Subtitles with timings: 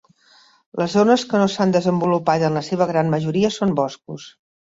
[0.81, 4.27] Les zones que no s'han desenvolupat en la seva gran majoria són boscos.